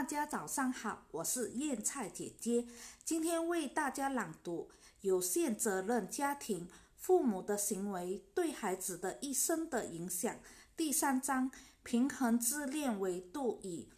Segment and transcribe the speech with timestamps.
[0.00, 2.66] 大家早上好，我是燕菜姐姐，
[3.04, 4.70] 今天为大家朗读
[5.02, 10.34] 《有限责任家庭：父母的行为对孩子的一生的影响》
[10.74, 11.50] 第三章：
[11.82, 13.90] 平衡自恋维度与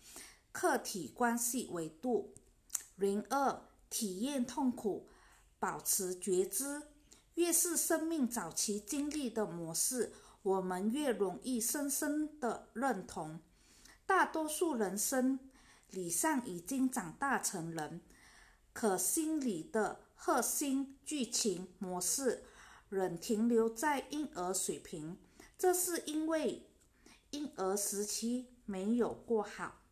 [0.50, 2.34] 客体关系维度。
[2.96, 5.06] 零二，体验痛苦，
[5.60, 6.82] 保持觉知。
[7.34, 10.12] 越是生命早期经历的模式，
[10.42, 13.38] 我们越容易深深的认同。
[14.04, 15.38] 大多数人生
[15.92, 18.00] 理上已经长大成人，
[18.72, 22.44] 可心理的核心剧情模式
[22.88, 25.18] 仍停留在婴儿水平。
[25.58, 26.66] 这是因为
[27.30, 29.82] 婴儿时期没有过好。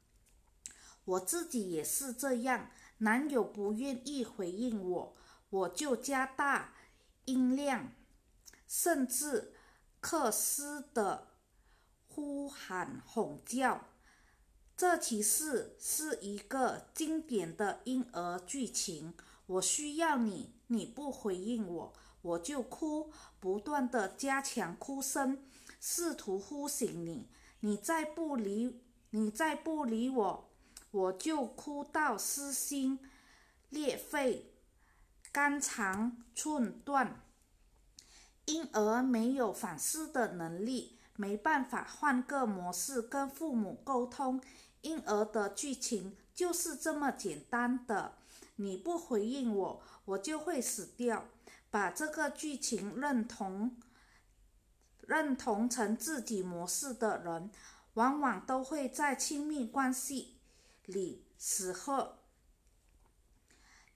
[1.05, 2.71] 我自己也是这样。
[2.99, 5.17] 男友不愿意回应我，
[5.49, 6.75] 我就加大
[7.25, 7.93] 音量，
[8.67, 9.55] 甚至
[10.01, 11.29] 克斯的
[12.09, 13.87] 呼喊吼叫。
[14.81, 19.13] 这其实是一个经典的婴儿剧情。
[19.45, 25.45] 我需要你，你不回应我，我就哭，不断的加强哭声，
[25.79, 27.29] 试图呼醒你。
[27.61, 30.51] 你再不理，你再不理我，
[30.93, 32.99] 我就哭到撕心
[33.69, 34.55] 裂肺，
[35.31, 37.21] 肝肠寸断。
[38.47, 44.41] 婴儿没有反思的能力，没办法换个模式跟父母沟通。
[44.83, 48.19] 婴儿的剧情就是这么简单的，
[48.57, 51.29] 你不回应我，我就会死掉。
[51.71, 53.77] 把这个剧情认同
[55.03, 57.51] 认同成自己模式的人，
[57.95, 60.41] 往往都会在亲密关系
[60.87, 62.17] 里死后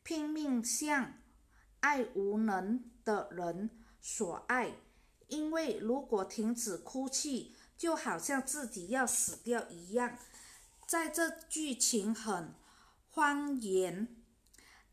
[0.04, 1.14] 拼命向
[1.80, 4.76] 爱无能的人索爱，
[5.28, 10.16] 因为如果停止哭泣，就好像自己要死掉一样。
[10.86, 12.54] 在这剧情很
[13.10, 14.08] 荒言，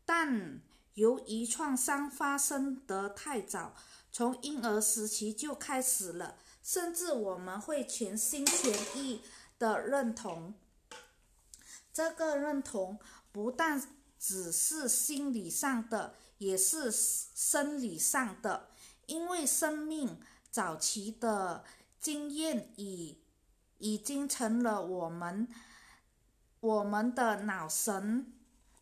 [0.04, 0.60] 但
[0.94, 3.74] 由于创伤发生得太早，
[4.10, 9.22] 从婴儿时期就开始了，甚至我们会全心全意
[9.58, 10.54] 的认同。
[11.92, 12.98] 这个认同
[13.30, 13.82] 不但
[14.18, 18.70] 只是心理上的，也是生理上的，
[19.06, 20.18] 因为生命
[20.50, 21.64] 早期的
[22.00, 23.18] 经验已
[23.78, 25.48] 已经成了我们。
[26.62, 28.32] 我们的脑神、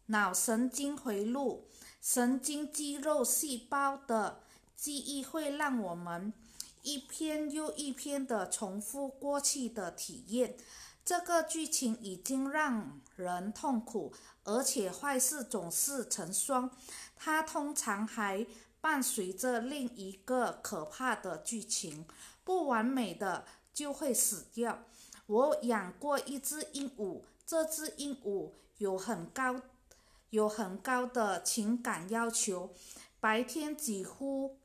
[0.07, 1.67] 脑神经回路、
[1.99, 4.43] 神经肌肉细胞的
[4.77, 6.31] 记忆会让我们
[6.83, 10.59] 一篇又一篇的重复过去的体验。
[11.03, 14.13] 这个剧情已经让人痛苦，
[14.45, 16.71] 而且坏事总是成双。
[17.17, 18.47] 它通常还
[18.83, 22.05] 伴随着另一个可怕的剧情：
[22.45, 24.85] 不完美的就会死掉。
[25.25, 27.23] 我养过一只鹦鹉。
[27.51, 29.61] 这只鹦鹉有很高、
[30.29, 32.73] 有很高的情感要求，
[33.19, 34.61] 白天几乎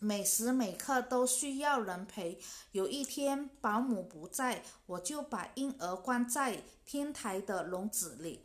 [0.00, 2.40] 每时每刻都需要人陪。
[2.72, 8.44] 有一天保姆不在，我就把婴儿关在天台的笼子里。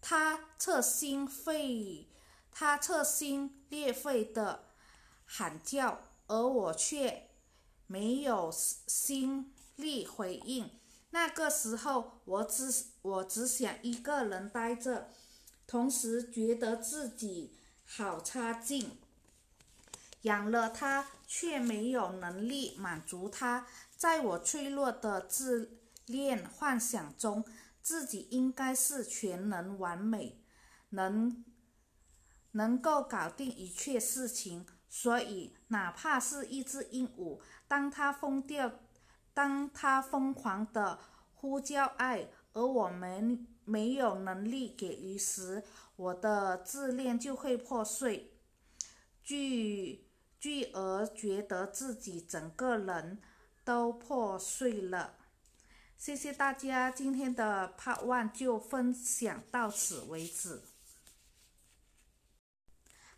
[0.00, 2.06] 它侧心肺，
[2.52, 4.66] 它侧心裂肺的
[5.24, 7.28] 喊叫，而我却
[7.88, 10.70] 没有心力回应。
[11.10, 12.72] 那个时候，我只
[13.02, 15.10] 我只想一个人待着，
[15.66, 18.98] 同时觉得自己好差劲。
[20.22, 23.66] 养了它，却没有能力满足它。
[23.96, 27.44] 在我脆弱的自恋幻想中，
[27.82, 30.44] 自己应该是全能完美，
[30.90, 31.44] 能
[32.52, 34.66] 能够搞定一切事情。
[34.88, 38.80] 所以，哪怕是一只鹦鹉，当它疯掉。
[39.32, 40.98] 当他疯狂的
[41.34, 45.62] 呼叫爱，而我们没有能力给予时，
[45.96, 48.32] 我的自恋就会破碎，
[49.22, 50.08] 巨
[50.38, 53.20] 巨而觉得自己整个人
[53.64, 55.16] 都破碎了。
[55.96, 60.62] 谢谢大家，今天的 Part One 就分享到此为止。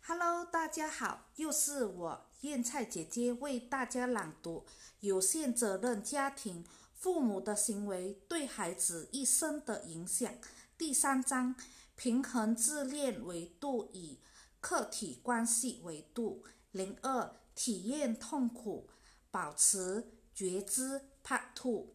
[0.05, 4.65] Hello，大家好，又是我燕菜姐姐为大家朗读
[4.99, 10.29] 《有限责任家庭：父母的行为对孩子一生的影响》
[10.77, 11.55] 第三章：
[11.95, 14.17] 平衡自恋维度与
[14.59, 16.43] 客体关系维度。
[16.71, 18.89] 零二，体验痛苦，
[19.31, 21.01] 保持觉知。
[21.23, 21.93] Part Two，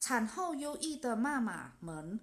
[0.00, 2.18] 产后忧郁的妈妈们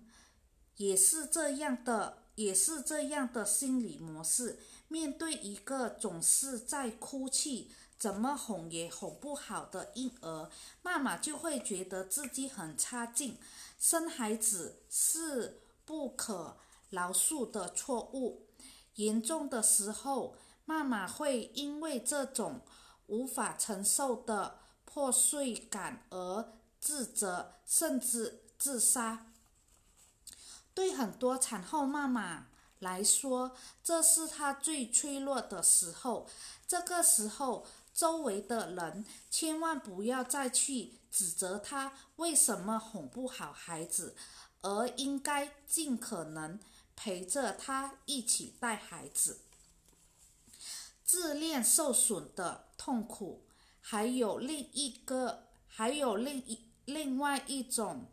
[0.77, 2.24] 也是这样的。
[2.35, 10.49] 也是这样的心理模式，面对一个总是在哭泣、怎么哄也哄不好的婴儿，
[10.81, 13.37] 妈妈就会觉得自己很差劲。
[13.79, 16.57] 生孩子是不可
[16.89, 18.47] 饶恕的错误，
[18.95, 20.35] 严重的时候，
[20.65, 22.61] 妈妈会因为这种
[23.07, 29.27] 无法承受的破碎感而自责，甚至自杀。
[30.75, 32.47] 对很多产后妈妈
[32.79, 36.27] 来说，这是她最脆弱的时候。
[36.67, 44.15] 这个时候，周围的人千万不要再去指责她为什么哄不好孩子，
[44.61, 46.59] 而应该尽可能
[46.93, 49.39] 陪着她一起带孩子。
[51.05, 53.45] 自恋受损的痛苦，
[53.79, 58.07] 还有另一个，还有另一另外一种。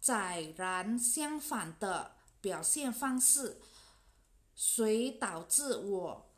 [0.00, 3.60] 载然相反的表现方式，
[4.54, 6.30] 谁导致我，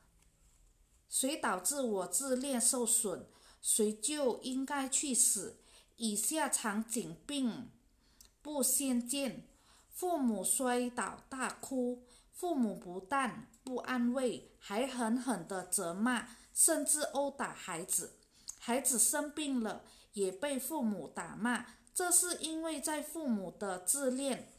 [1.09, 3.27] 谁导致我自恋受损，
[3.61, 5.59] 谁就应该去死。
[5.97, 7.71] 以下场景并
[8.41, 9.47] 不鲜见：
[9.91, 18.13] 父母摔倒大哭，父母不但不安慰，还狠狠地责骂，甚至殴打孩子；
[18.59, 19.85] 孩子生病了，
[20.15, 21.67] 也被父母打骂。
[22.01, 24.51] 这是因为在父母的自恋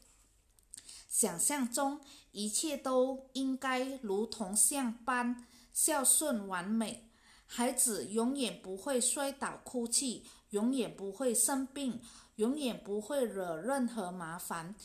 [1.09, 1.99] 想象中，
[2.31, 7.09] 一切都应该如同像般孝顺完美，
[7.47, 11.99] 孩子永远不会摔倒哭泣，永远不会生病，
[12.35, 14.75] 永远不会惹任何麻烦。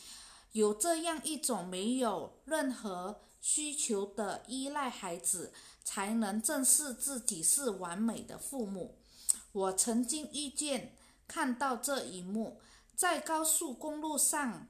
[0.53, 5.53] 有这样一种没有任何需求的依赖孩子，
[5.83, 8.97] 才能正视自己是完美的父母。
[9.51, 10.96] 我曾经遇见。
[11.27, 12.61] 看到这一幕，
[12.95, 14.67] 在高速公路上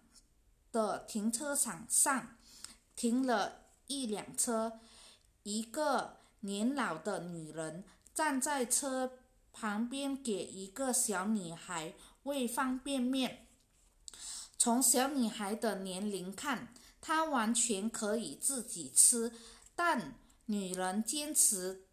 [0.71, 2.35] 的停车场上
[2.95, 4.79] 停了一辆车，
[5.43, 7.83] 一个年老的女人
[8.13, 9.19] 站在车
[9.53, 11.93] 旁边给一个小女孩
[12.23, 13.47] 喂方便面。
[14.57, 19.31] 从小女孩的年龄看，她完全可以自己吃，
[19.75, 20.15] 但
[20.47, 21.85] 女人坚持，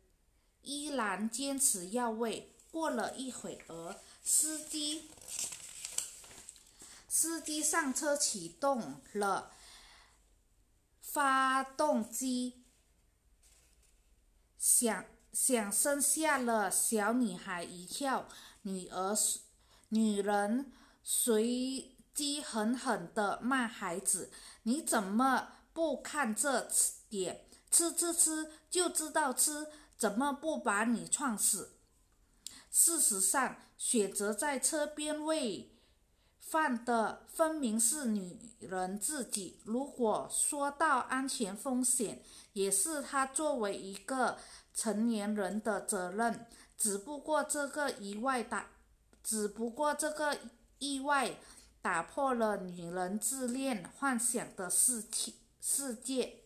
[0.63, 2.51] 依然坚持要喂。
[2.71, 4.01] 过了一会儿。
[4.27, 5.11] 司机，
[7.07, 9.53] 司机上车启动了
[11.03, 12.65] 发动机，
[14.57, 18.27] 响响声吓了小女孩一跳。
[18.63, 19.15] 女儿，
[19.91, 20.73] 女人
[21.03, 24.33] 随即狠狠地骂孩子
[24.65, 26.67] ：“你怎么不看这
[27.11, 27.47] 点？
[27.71, 31.73] 吃吃吃就知道吃，怎么不把你撞死？”
[32.77, 35.71] 事实上，选择在车边喂
[36.41, 39.61] 饭的分明是女人自己。
[39.65, 42.21] 如果说到安全风险，
[42.53, 44.39] 也是她作为一个
[44.75, 46.49] 成年人的责任。
[46.77, 48.69] 只不过这个意外打，
[49.23, 50.37] 只不过这个
[50.81, 51.37] 意外
[51.81, 55.05] 打破了女人自恋幻想的世
[55.61, 56.41] 世界。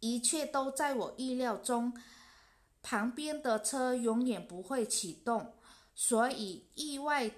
[0.00, 1.92] 一切都在我意料中。
[2.84, 5.56] 旁边的车永远不会启动，
[5.92, 7.32] 所以意外。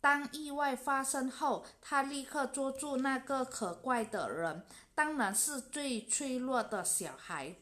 [0.00, 4.64] 当意外发生后，他立刻捉住那个可怪的人，
[4.94, 7.56] 当然是最脆弱的小孩，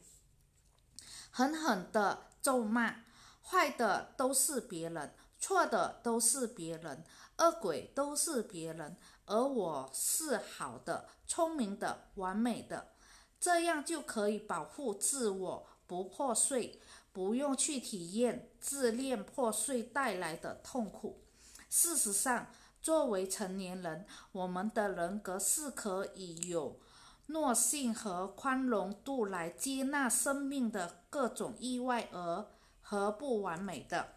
[1.31, 3.05] 狠狠地咒骂
[3.41, 7.03] ：“坏的都是别人，错的都是别人，
[7.39, 8.95] 恶鬼都是别人，
[9.25, 12.93] 而我是好的、聪明的、完美的，
[13.39, 16.79] 这样就可以保护自我。”不破碎，
[17.11, 21.23] 不用去体验自恋破碎带来的痛苦。
[21.69, 22.47] 事实上，
[22.81, 26.79] 作为成年人，我们的人格是可以有
[27.27, 32.45] 耐性和宽容度来接纳生命的各种意外而
[32.81, 34.15] 和不完美的。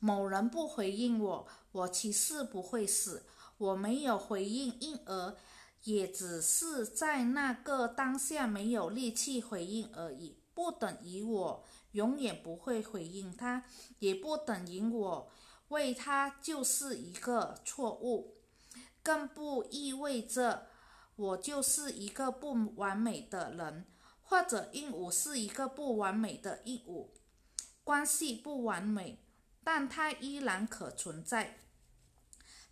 [0.00, 3.26] 某人不回应我，我其实不会死。
[3.58, 5.36] 我没有回应因而。
[5.84, 13.64] 也只是在那个当下没有力气回应而已，不等于我永远不会回应他，
[14.00, 15.30] 也不等于我
[15.68, 18.34] 为他就是一个错误，
[19.02, 20.66] 更不意味着
[21.16, 23.86] 我就是一个不完美的人，
[24.20, 27.08] 或者鹦鹉是一个不完美的鹦鹉。
[27.84, 29.24] 关系不完美，
[29.64, 31.58] 但它依然可存在。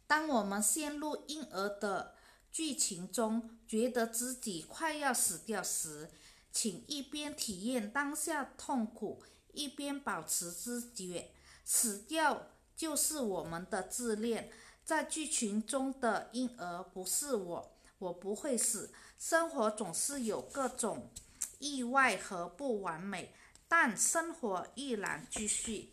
[0.06, 2.15] 当我们陷入婴儿的。
[2.56, 6.08] 剧情中觉得自己快要死掉时，
[6.50, 9.22] 请一边体验当下痛苦，
[9.52, 11.32] 一边保持知觉。
[11.66, 14.50] 死掉就是我们的自恋。
[14.86, 18.90] 在剧情中的婴儿不是我，我不会死。
[19.18, 21.10] 生活总是有各种
[21.58, 23.34] 意外和不完美，
[23.68, 25.92] 但生活依然继续。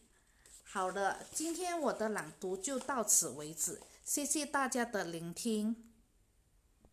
[0.64, 5.93] 好了，今天我的朗读就到此为止，谢谢大家的聆听。